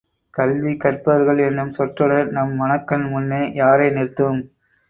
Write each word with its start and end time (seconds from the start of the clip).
கல்வி 0.33 0.71
கற்பவர்கள் 0.77 1.39
என்னும் 1.39 1.71
சொற்றொடர் 1.71 2.31
நம் 2.31 2.55
மனக்கண் 2.55 3.05
முன்னே 3.11 3.41
யாரை 3.53 3.89
நிறுத்தும்? 3.91 4.41